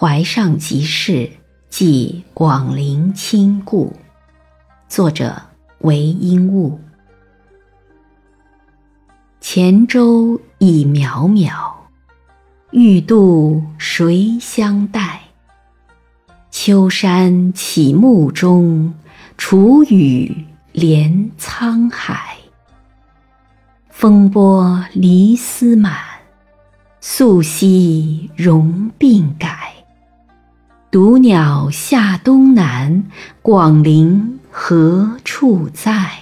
[0.00, 1.30] 怀上即事，
[1.68, 3.94] 寄广陵亲故。
[4.88, 5.42] 作者
[5.80, 6.80] 韦应物。
[9.42, 11.52] 前舟已渺渺，
[12.70, 15.20] 欲渡谁相待？
[16.50, 18.94] 秋山起暮中，
[19.36, 22.38] 楚雨连沧海。
[23.90, 25.94] 风波离丝满，
[27.02, 29.59] 素溪融鬓改。
[30.90, 33.04] 独鸟下东南，
[33.42, 36.19] 广陵何处在？